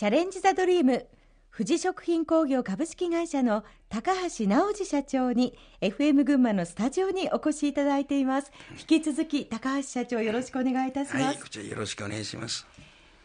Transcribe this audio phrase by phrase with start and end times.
[0.00, 1.06] チャレンジ・ザ・ドリーム。
[1.54, 8.50] 富士食品工業株式会社の高橋直司社長に FM 群馬のスタジオにお越しいただいています。
[8.78, 12.66] 引き続き高橋社長よろしくお願いいたします、はい、こちらよろしくお願いします。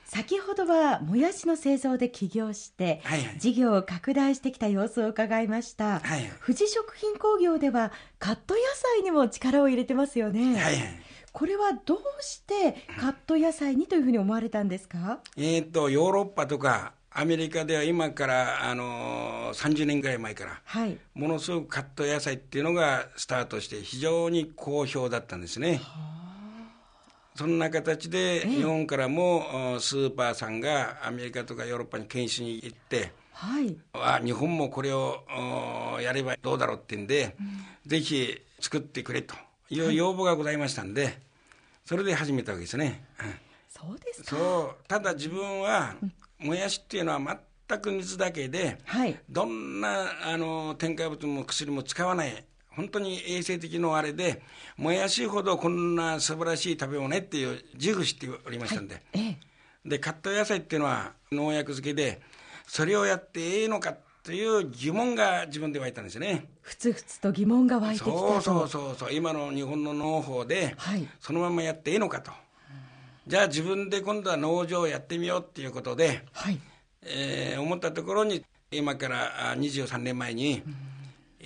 [0.03, 11.03] 先ほどはもやしの製造で起業して、はいはい、事業を拡大してきた様子を伺いました、はいはい、富士食品工業ではカット野菜にも力を入れてますよね、はいはい、
[11.35, 25.75] これはどうしてカット野菜にというふうに思われたんですか、えーと、ヨーロッパとかアメリカでは今からあの30年ぐらい前から、はい、ものすごくカット野菜っていうのがスタートして非常に好評だったんですね。
[25.75, 26.15] はあ。
[27.35, 35.25] そんな形で日本からもスーパーさんがアメリカとかヨーロッパに研修に行って、はい、あ日本もこれを
[36.01, 37.43] やればどうだろうってんで、う
[37.87, 39.35] ん、ぜひ作ってくれと
[39.69, 41.17] いう要望がございましたんで、はい、
[41.85, 43.03] それで始めたわけですね。
[43.69, 45.95] そうですそうただ自分は
[46.39, 54.41] もやしっていうのは全く水だけで、はい、どんなあの添加物も薬も使わない本当に衛生的のあれで、
[54.77, 59.37] もやしほどこんな素晴らしい食べ物ねっていう自負しておりましたんで、はい、
[59.85, 62.21] で、カット野菜っていうのは農薬漬けで、
[62.67, 66.47] それをやってええのかという疑問が自分で湧いたんですよね。
[66.61, 72.31] ふつふつと疑問が湧いてきたそうそうそうそう、今の日本の農法で、はい、そのままやってええのかと。
[73.27, 76.59] じゃあ自分で今度は農場をやってみようっていうことで、はい。
[77.03, 80.75] えー、思ったところに、今から23年前に、うん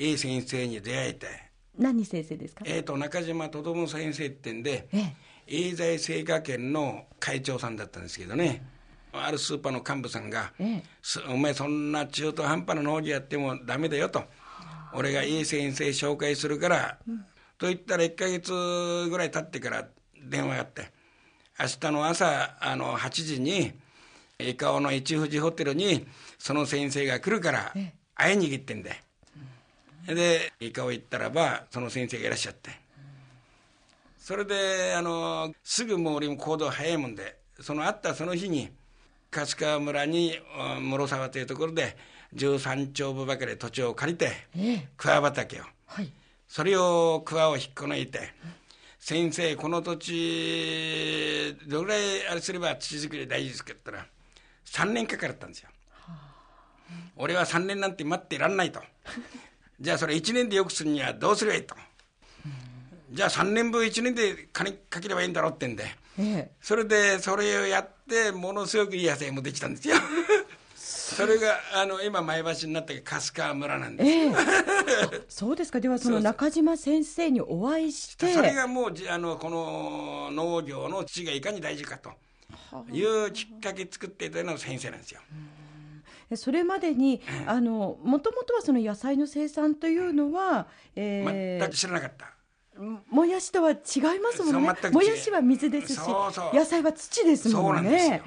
[0.02, 1.28] A 先生に出会えて。
[1.78, 2.64] 何先生ですか？
[2.66, 5.14] えっ、ー、と中島と先生ってんで、え
[5.48, 8.64] え、エイ製菓研の会長さんだったんですけどね、
[9.14, 10.84] あるスーパーの幹部さんが、ええ、
[11.30, 14.24] お前そんな中途半端な農業やってもダメだよと、
[14.94, 17.20] 俺が A 先生紹介するから、うん、
[17.58, 18.52] と言ったら1か月
[19.10, 19.88] ぐらい経ってから
[20.24, 20.92] 電話があって、
[21.60, 23.74] 明日の朝あの8時に、
[24.40, 27.74] 伊香尾の一富士ホテルにその先生が来るから
[28.16, 29.04] 会いに行ってんで。
[30.08, 32.72] でイカを行ったらばその先生がいらっしゃって。
[34.18, 38.70] それであのすぐもう俺も行動早いもんでそのあったその日に
[39.32, 40.40] 春日村に
[40.82, 41.96] 室沢というところで
[42.36, 44.32] 13丁分ばかり土地を借りて、
[44.98, 46.12] 桑畑を、はい、
[46.48, 48.34] それを桑を引っこ抜いて、
[49.00, 58.82] 先生この土地どれぐらいあれすれば土作り大事ですかって言ったら3年かかったんですよ、はあ、俺は3年なんて待ってらんないと。
[59.80, 61.76] じゃあそれ1年でよくするにはどうすればいいと。
[63.12, 65.84] じゃあ3年分1年で金かければいいんだろうってんで、
[66.20, 69.96] ええ、それでそれをやってものすごくいい野菜もできたんですよ。
[70.76, 74.34] それがあの今前橋になった春日村なんです、ええ、
[75.28, 75.80] そうですか。
[75.80, 78.32] ではその中島先生にお会いして。
[78.34, 82.12] それがもうあのこの農業の土がいかに大事かと。
[82.92, 85.22] いうきっかけ作っていたのが先生なんですよ。
[86.30, 86.38] うん。
[86.38, 92.34] それまでにあのもともとはその野菜の生産というのは、えー、全く知らなかった。
[93.10, 93.78] もやしとは違い
[94.20, 94.76] ますもんね。
[94.92, 96.00] もやしは水ですし
[96.54, 98.22] 野菜は土ですもんね。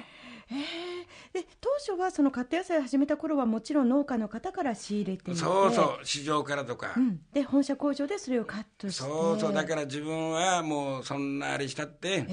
[0.49, 9.03] えー、で当初はそのカット野菜を始めた頃はもちろん農家の方から仕入れてそうそう市場からとか、うん、で本社工場でそれをカットして。
[9.03, 12.27] そうそうだから自分はもうそんなあれしたって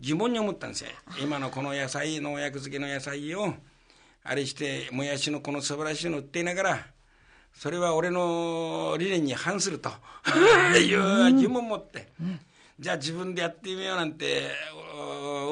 [0.00, 0.90] 疑問に思ったんですよ。
[1.20, 3.54] 今のこの野菜農薬漬けの野菜を
[4.22, 6.86] あれしてもやしのこの素晴らしいの売っていながら
[7.54, 9.90] それは俺の理念に反すると。
[10.78, 12.08] いう疑問を持って、
[12.78, 14.50] じゃあ自分でやってみようなんて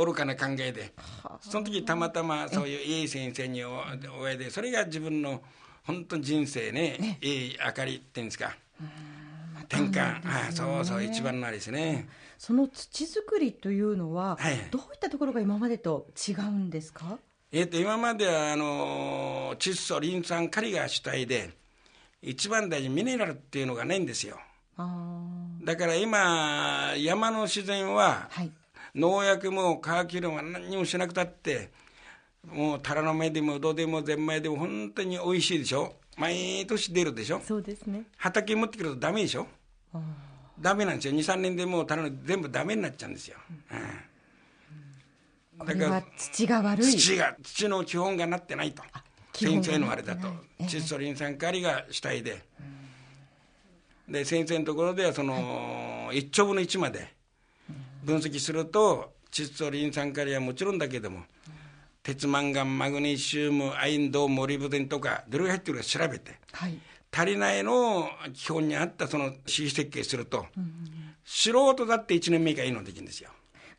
[0.04, 0.92] 愚かな考えで。
[1.40, 3.82] その時たまたまそういういい先生にお
[4.22, 5.42] 会いでそれが自分の
[5.84, 8.56] 本当に人生ねいい明かりっていうんですか。
[9.68, 12.08] 転換、ああそうそう一番のあれですね。
[12.38, 17.18] その土作りというのは、はい、どういったところが今までと違うんですか
[17.52, 21.50] えー、と今まではあの窒素リン酸カリが主体で
[22.22, 24.38] 一番大事ミネラルっていうのがないんですよ。
[25.64, 28.50] だから今山の自然は、はい、
[28.94, 31.70] 農薬も化学肥料も何にもしなくたって
[32.46, 35.94] もうタラの芽でもウドでもゼンマイでも本当に美味しいでしょ。
[36.16, 37.40] 毎年出るでしょ。
[37.46, 38.04] そうですね。
[38.16, 39.46] 畑持ってくるとダメでしょ。
[40.60, 41.14] ダメなんですよ。
[41.14, 43.36] 23年でもうタラの全部ダメになっちゃうんですよ、
[43.70, 45.66] うん、うん。
[45.66, 46.86] これは土が悪い。
[46.86, 48.82] 土が土の基本がなってないと
[49.42, 50.28] 先生のあれだと。
[50.60, 52.42] 窒素リン酸カリが主体で、
[54.08, 57.14] で先生のところではその、1兆分の1まで
[58.04, 61.24] 分析すると窒素リン酸カリはもちろんだけども、
[62.02, 66.78] 鉄マンガンマグネシウムアインドモリブデンとかどれが入ってるか調べて、はい、
[67.12, 73.30] 足りないのを基本に合ったその C 設計すると、うん、素人だって1年目以下いいのできるんですよ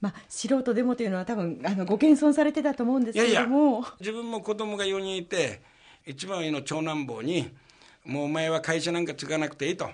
[0.03, 3.57] まあ、素人でもというのは多分あのご謙遜されてたと思うんですけれども。
[3.57, 5.61] いやいや自分も子供が4人いて
[6.05, 7.49] 一番上の長男坊に
[8.03, 9.89] もうお前は会社なんか継がなくていいと。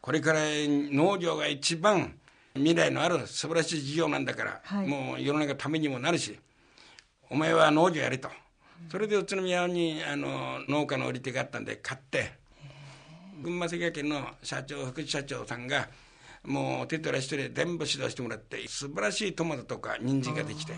[0.00, 2.16] これから農業が一番
[2.54, 6.36] 未来のある素晴らしい事業なんだから、はい、もう世の中のためにもなるし
[7.30, 8.28] お前は農業やれと。
[8.90, 12.32] それで宇都宮にあの農家の売り手があったんで買って。
[13.40, 15.88] 群馬赤家県の社長副社長さんが
[16.44, 20.72] もう手取ら一人で全部指導してもらって素晴らしいトマトとか人参ができて、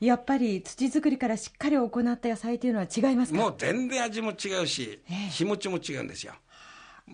[0.00, 3.38] やっぱり土作りからしっかり行った野菜というのは違いますか？
[3.38, 6.34] もう全然味も違うし、えー、日持ちも違うんですよ。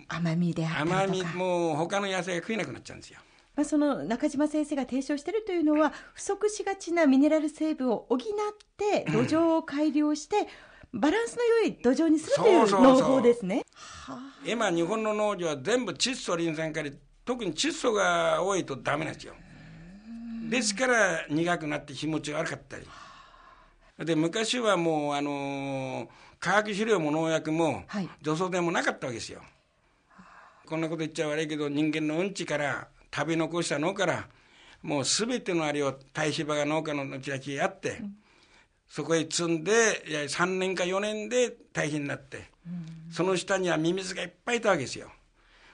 [0.07, 1.03] 甘みであったりとか。
[1.03, 3.19] 甘みもう他の野菜が食えなくなっちゃうんですよ。
[3.55, 8.19] まあ、その中島先生が提唱しているというのは不足しがちなミネラル成分を補っ
[8.77, 10.47] て土壌を改良して、
[10.93, 12.69] バランスの良い土壌にするという。
[12.69, 13.63] 農法ですね。
[14.45, 16.93] 今日本の農業は全部窒素リン酸カリ
[17.29, 19.35] 特に窒素が多いとダメなんですよ。
[20.49, 22.87] ですから苦くなって日持ちが悪かったり。
[24.03, 26.07] で昔はもうあのー、
[26.39, 27.83] 化学肥料も農薬も、
[28.23, 29.43] 除草剤もなかったわけですよ。
[30.65, 34.27] こんなこと言っちゃ悪いけど人間のうんちから食べ残したのから
[34.81, 38.15] もう全てのあれを堆肥場が農家のうちだけあって、うん、
[38.87, 39.71] そこへ積んで
[40.07, 45.11] いや3年か4年で堆肥になって、うん、その下にはミミズがいっぱいいたわけですよ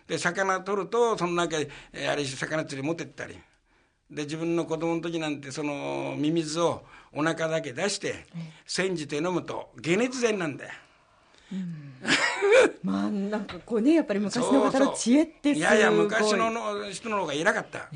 [0.07, 1.69] で魚取るとその中で
[2.09, 3.39] あれ魚釣り持ってったり。
[4.09, 8.27] で自分の子供の時なんてそのミミズをお腹だけ出して
[8.65, 10.71] 煎じて飲むと解熱剤なんだよ。
[11.51, 11.93] うん、
[12.83, 15.59] まあなんかこうねやっぱり昔の方の知恵ってい。
[15.59, 16.51] やいや昔の
[16.91, 17.87] 人の方が偉かった、ね、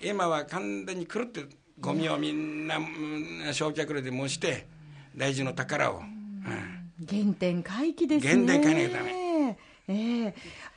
[0.00, 1.44] 今は完全に狂って
[1.78, 2.78] ゴミをみんな
[3.52, 4.66] 焼却炉で燃して
[5.14, 8.46] 大事の宝を、うん、原点回帰ですね。
[8.46, 9.58] 原点回帰のため
[9.88, 9.92] え。
[9.92, 10.34] ー、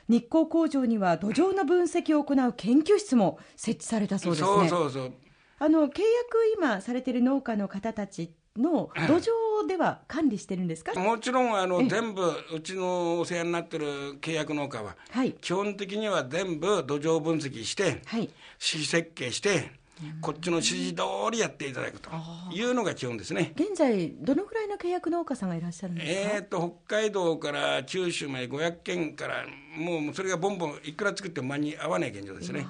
[0.07, 4.47] 日光工場には土壌の分析を行う研究室も設置されたそうですね。
[4.47, 5.13] そうそうそう。
[5.57, 10.93] あの契約今されている農家の方たちの土壌では管理してるんですか？
[10.99, 12.21] もちろんあの全部
[12.53, 18.29] うちのお世話になってる契約農家は、はい、基本的には全部土壌分析して、はい、
[18.59, 19.71] 市設計して
[20.21, 22.09] こっちの指示通りやっていただくと
[22.51, 23.53] いうのが基本ですね。
[23.55, 29.45] 現在、どのぐらいの契約農家さんがいらっしゃるんですか、えーと、北海道から九州まで500件から、
[29.77, 32.67] もうそれがボンボン、いくら作っても間に合わない現状ですね。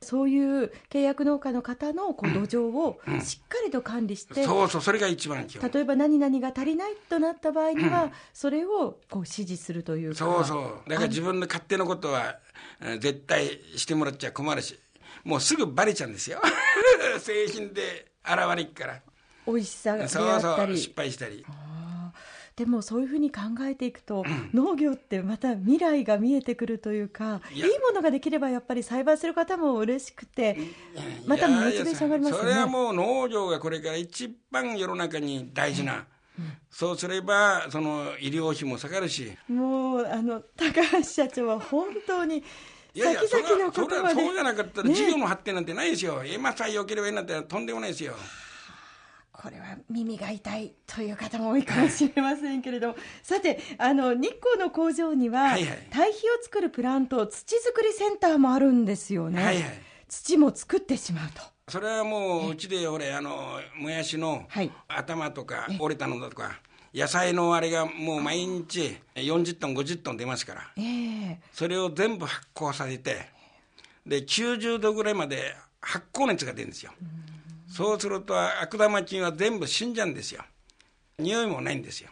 [0.00, 5.70] そういう契約農家の方のこう土壌をしっかりと管理して、うんうん、そうそう、それが一番基本。
[5.70, 12.38] 例えば何々が足りないとなった場合には、それをこう指示するというか、そうそう、だから自分の勝手なことは
[13.00, 14.78] 絶対してもらっちゃ困るし、
[15.24, 16.40] もうすぐバレちゃうんですよ。
[17.20, 19.00] 製品で現れっから。
[19.46, 21.44] 美味しさがそうそう失敗したり。
[22.58, 30.58] でもそういうふうに考えていくと、うん、農業ってまた未来が見えてくるというかいいものができればやっぱり栽培する方も嬉しくて
[31.24, 32.38] またモチベーション上がりますね。
[32.40, 36.04] それはもう農業がこれから一番世の中に大事な、
[36.36, 39.30] うん、そうすればその医療費も下がるし。
[39.48, 42.42] もうあの高橋社長は本当に
[42.94, 44.20] いやいや先々のことまで。
[44.20, 48.14] そうじゃなかったら事業の発展なんてないですよ、ね、今さえ良ければいいなんてとんでもないですよ。
[49.40, 59.44] これは耳が痛いという方も多いかもしれませんけれども、 さて、あの日光の工場には、はいはい、堆肥を作るプラント、土作りセンターもあるんですよね。
[59.44, 61.42] はいはい、土も作ってしまうと。
[61.68, 64.48] それはもううちで俺あのもやしの
[64.88, 66.60] 頭とか折れたのだとか
[66.94, 73.28] 野菜のあれがもう毎日40トン50トン出ますから、えー、それを全部発酵させて
[74.06, 80.42] で90度ぐらいまで発酵熱が出るんですよ、うそうすると悪玉菌は全部死んじゃうんですよ。
[81.18, 82.10] 匂いもないんですよ。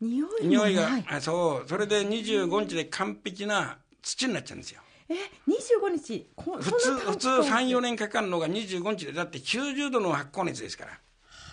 [0.00, 1.68] 匂い匂いがあそう。
[1.68, 4.80] それで25日で完璧な土になっちゃうんですよ。
[5.08, 5.14] え
[5.48, 10.90] 25日普通普通34年かかるのが25日でだって90度の発酵熱ですから。
[10.90, 10.98] は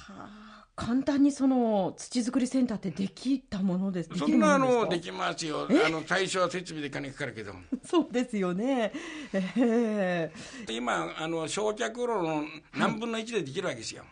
[0.10, 0.47] あ
[0.78, 5.68] 簡単にその土作りセンターってできたものですそんなのできますよ。
[5.68, 7.52] あの最初は設備で金かかるけど
[7.84, 8.94] そうですよね、
[9.34, 14.06] えー、今あの焼却炉の何分の1でできるわけですよ、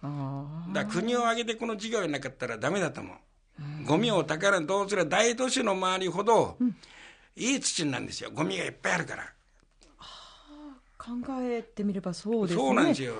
[0.00, 6.76] はい、だ国を挙げてこの事業やなかったらダメだと思う、うん、ゴミを宝にどうすれば大都市の周りほど、うん、
[7.34, 8.30] いい土なんですよ。
[8.30, 9.32] ゴミがいっぱいあるから。
[10.98, 11.10] 考
[11.40, 12.62] えてみればそうですね。
[12.62, 13.14] そうなんですよ。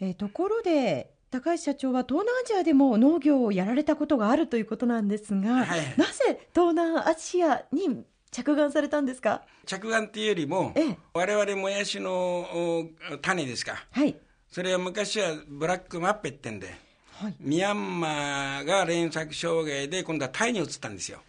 [0.00, 9.40] えー、ところで高橋社長は東南アジアでも農業をやられたことがあるということなんですが、はい、なぜ東南アジアに着眼されたんですか？
[9.64, 12.86] 着眼っていうよりも、ええ、我々もやしの
[13.22, 14.14] 種ですか、はい、
[14.50, 16.74] それは昔はブラックマッペってんで、
[17.12, 21.20] はい、ミャンマーが連作障害で今度はタイに移ったんですよ。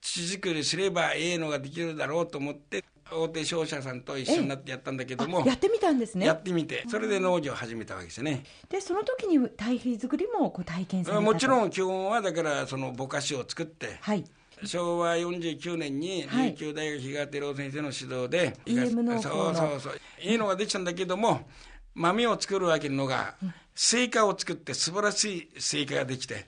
[0.00, 6.26] 土作りすればええのができるだろうと思って大手商社さんと一緒になってやったんだけどもやってみたんですね。
[6.26, 8.44] やってみてそれで農業を始めたわけですね。
[8.68, 14.24] でその時に堆肥作りもこう体験されたもちろん基本はだからそのぼかしを作って、はい、
[14.64, 21.48] 昭和49年に琉球大学比嘉照夫先生の指導で、はい、そうそうそういいのができたんだけども
[21.94, 23.34] 豆を作るわけのが、
[23.74, 26.46] スイカを作って素晴らしいスイカができて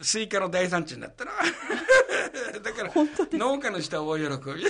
[0.00, 1.32] スイカの大産地になったな
[2.62, 2.92] だから
[3.32, 4.64] 農家の人は大喜び。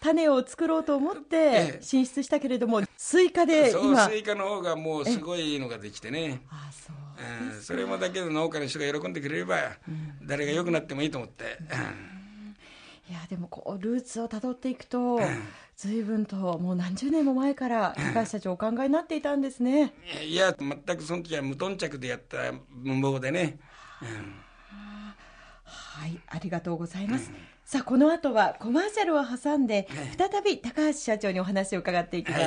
[0.00, 6.42] 種を作ろうと思って進出したけれども、スイカで今そうスイカの方がもうすごいのができてね。
[6.50, 9.78] あそううん、それもだけど農家の人が喜んでくれれば、
[10.22, 11.58] 誰が良くなってもいいと思って、
[13.08, 15.18] いやでもこうルーツをたどっていくと、
[15.76, 19.94] 随分ともう何十年も前から高橋社長お考えになっていたんですね。
[20.24, 23.58] いや全くその時は無頓着でやった無謀でね、
[25.96, 27.30] はいありがとうございます、
[27.64, 29.88] さあこの後はコマーシャルを挟んで、
[30.18, 32.42] 再び高橋社長にお話を伺っていきます、